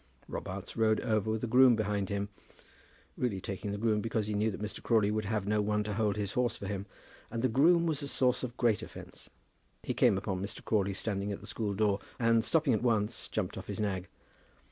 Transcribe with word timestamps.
Robarts 0.27 0.75
rode 0.75 0.99
over 1.01 1.29
with 1.29 1.43
a 1.43 1.47
groom 1.47 1.75
behind 1.75 2.09
him, 2.09 2.29
really 3.15 3.39
taking 3.39 3.71
the 3.71 3.77
groom 3.77 4.01
because 4.01 4.25
he 4.25 4.33
knew 4.33 4.49
that 4.49 4.59
Mr. 4.59 4.81
Crawley 4.81 5.11
would 5.11 5.25
have 5.25 5.45
no 5.45 5.61
one 5.61 5.83
to 5.83 5.93
hold 5.93 6.15
his 6.17 6.33
horse 6.33 6.57
for 6.57 6.65
him; 6.65 6.87
and 7.29 7.43
the 7.43 7.47
groom 7.47 7.85
was 7.85 7.99
the 7.99 8.07
source 8.07 8.41
of 8.41 8.57
great 8.57 8.81
offence. 8.81 9.29
He 9.83 9.93
came 9.93 10.17
upon 10.17 10.41
Mr. 10.41 10.65
Crawley 10.65 10.95
standing 10.95 11.31
at 11.31 11.39
the 11.39 11.45
school 11.45 11.75
door, 11.75 11.99
and 12.17 12.43
stopping 12.43 12.73
at 12.73 12.81
once, 12.81 13.27
jumped 13.27 13.59
off 13.59 13.67
his 13.67 13.79
nag. 13.79 14.07